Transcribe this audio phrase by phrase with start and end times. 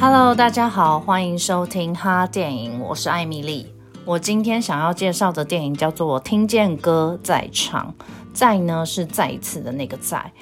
[0.00, 3.66] Hello，大家好，欢迎收听哈电影，我是艾米丽。
[4.06, 7.94] 我今天想要介绍的电影叫做《听见歌在唱》，
[8.32, 10.32] 再呢是再一次的那个在，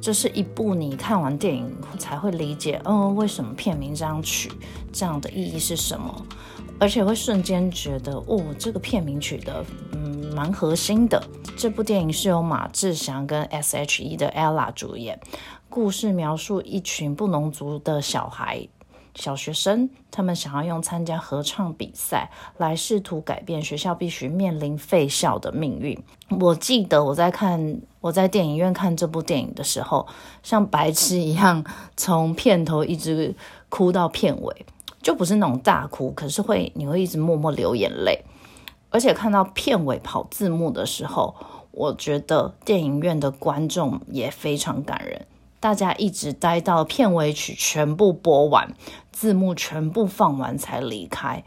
[0.00, 1.68] 这是一部你看完电影
[1.98, 4.52] 才会理解，嗯，为什么片名这样取，
[4.92, 6.14] 这样的意义是什么，
[6.78, 9.64] 而且会瞬间觉得，哦，这个片名取得，
[9.94, 11.20] 嗯，蛮核心的。
[11.56, 15.18] 这部电影是由马志祥跟 S.H.E 的 Ella 主演，
[15.68, 18.68] 故事描述一群布农族的小孩。
[19.18, 26.00] 小学生，他们想要用参加合唱比赛来试图改变学校必须面临废校的命运。
[26.38, 30.06] 我记得我在看，我在电影院看这部电影的时候，
[30.42, 31.64] 像白痴一样，
[31.96, 33.34] 从片头一直
[33.68, 34.64] 哭到片尾，
[35.02, 38.24] 就不是那种大哭，可是会你会一直默默流眼泪。
[38.90, 41.34] 而且看到片尾跑字幕的时候，
[41.72, 45.26] 我觉得电影院的观众也非常感人。
[45.60, 48.74] 大家一直待到片尾曲全部播完，
[49.10, 51.42] 字幕全部放完才离开。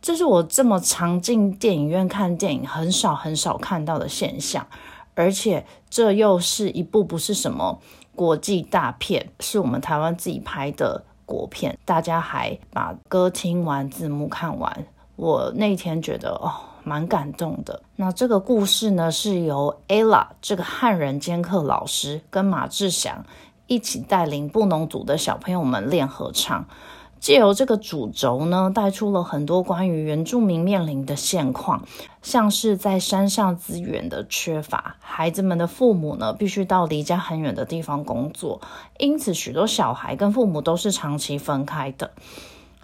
[0.00, 4.66] 这是我这么常进电影院看电影很少很少看到的现象，
[5.14, 7.80] 而且这又是一部不是什么
[8.14, 11.78] 国际大片，是我们台湾自己拍的国片。
[11.84, 16.71] 大家还把歌听完，字幕看完，我那天觉得哦。
[16.84, 17.82] 蛮感动的。
[17.96, 23.24] 那这个故事呢，是由 Ella 这个汉人兼课老师跟马志祥
[23.66, 26.66] 一起带领布农族的小朋友们练合唱，
[27.20, 31.84] 借由这个主轴呢，带出了很多关于原住民面临的现况，
[32.20, 38.60] 像是在山上资源的缺乏，孩子们的父母呢必须到离家很远的地方工作，
[38.98, 42.10] 因此许多小孩跟父母都是长期分开的。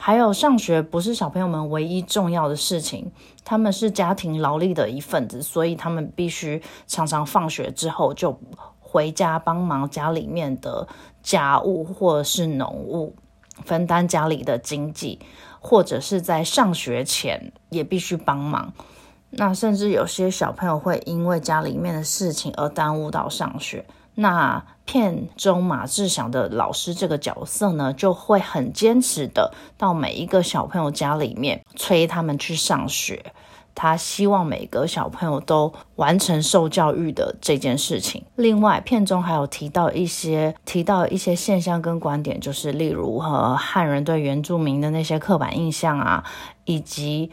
[0.01, 3.11] 还有上学不是小朋友们唯一重要的事情，
[3.45, 8.41] 他们是家庭劳力的一份子，所以他们必须常常放学之后就
[8.79, 10.87] 回家帮忙家里面的
[11.21, 13.17] 家务或者是农务，
[13.65, 15.19] 分担家里的经济，
[15.61, 18.73] 或者是在上学前也必须帮忙。
[19.31, 23.85] 那甚至有些小朋友会因为家里面的事情而耽误到上学。
[24.21, 33.33] 那片中马志祥的老师这个角色呢，就会很坚持的到每一个小朋友家里面催他们去上学。
[33.77, 38.25] 他希望每个小朋友都完成受教育的这件事情。
[38.35, 46.25] 另外，片中还有提到一些提到一些现象跟观点，就是例如和汉人对原住民的那些刻板印象啊，
[46.65, 47.31] 以及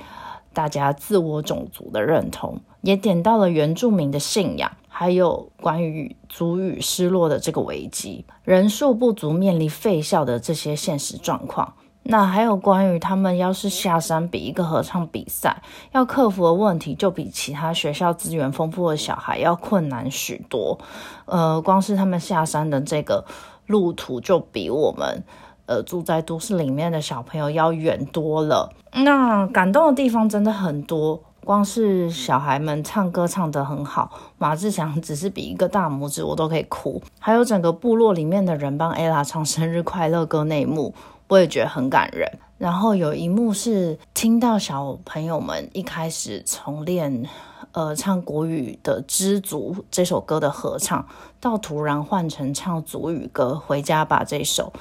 [0.54, 4.72] 大家自我种族的认同，也点到了原住民的信仰。
[4.98, 11.74] 还有关于族语失落的这个危机，人数不足面临废校的这些现实状况。
[12.04, 15.62] 那还有关于他们要是下山比一个合唱比赛，
[15.92, 20.80] 要克服的问题就比其他学校资源丰富的小孩要困难许多。
[21.26, 23.26] 呃，光是他们下山的这个
[23.66, 25.26] 路途就比我们
[25.66, 28.72] 呃住在都市里面的小朋友要远多了。
[28.94, 31.22] 那感动的地方真的很多。
[31.46, 37.00] 光是小孩们唱歌唱得很好，马志祥只是比一个大拇指，我都可以哭。
[37.20, 40.96] 还有整个部落里面的人帮 Ella 唱生日快乐歌那一幕，
[41.28, 42.28] 我也觉得很感人。
[42.58, 47.26] 然后有一幕是听到小朋友们一开始从练
[47.74, 51.06] 呃唱国语的《知足》这首歌的合唱，
[51.40, 54.74] 到突然换成唱族语歌《回家吧》这首，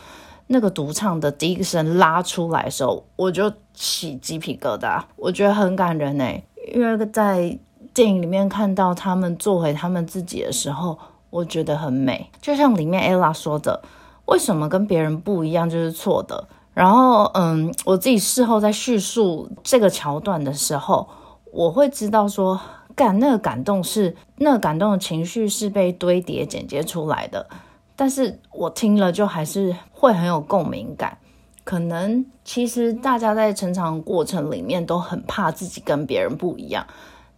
[0.46, 6.42] 那个独唱的第一声拉出来的时候，我就起鸡皮疙瘩，我觉得很感人哎。
[6.72, 7.58] 因为在
[7.92, 10.98] 电影里面看到他们做回他们自己的时候，
[11.30, 12.30] 我觉得很美。
[12.40, 13.82] 就像里面 Ella 说的
[14.26, 21.08] ：“为什么跟别人不一样就是错的？”然后，嗯，我自己事后在叙述这个桥段的时候，
[21.52, 22.60] 我会知道说，
[22.96, 27.46] 感那个感动是那个感动的情绪是被堆叠剪接出来的，
[27.94, 31.16] 但是我听了就还是会很有共鸣感。
[31.64, 36.86] 可能其实大家在成长过程里面都很怕自己跟别人不一样，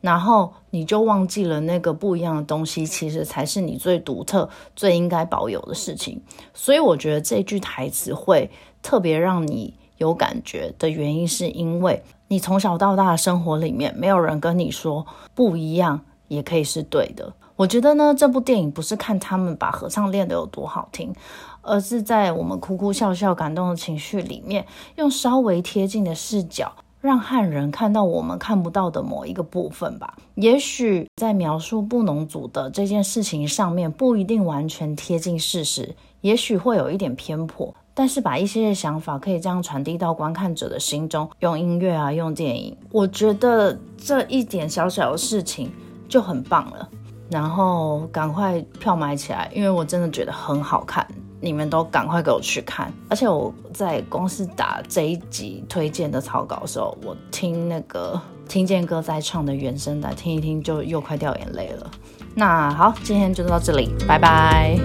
[0.01, 6.21] 然后你就忘记了那个不一样的东西，其实才是你最独特、最应该保有的事情。
[6.53, 8.51] 所以我觉得这句台词会
[8.83, 17.33] 特别让你有感觉的原因，是因为你从小到大的生活里面，没有人跟你说不一样也可以是对的。
[17.57, 21.15] 我觉得呢，这部电影不是看他们把合唱练得有多好听，
[21.63, 24.67] 而是在我们哭哭笑笑、感动的情绪里面，
[24.97, 26.71] 用稍微贴近的视角，
[27.01, 30.17] 让汉人看到我们看不到的某一个部分吧。
[30.35, 45.73] 也许在描述布农族的这件事情上面，不一定完全贴近事实，也许会有一点偏颇，但是把一些想法可以这样传递到观看者的心中，用音乐啊，用电影，我觉得这一点小小的事情
[46.07, 46.87] 就很棒了。
[47.31, 51.07] 然后赶快票买起来，因为我真的觉得很好看。
[51.39, 52.91] 你们都赶快给我去看。
[53.11, 61.91] 而且我在公司打这一集推荐的草稿的时候，我听那个 听见歌在唱的原声带，听一听就又快掉眼泪了。
[62.35, 64.79] 那好，今天就到这里，拜拜。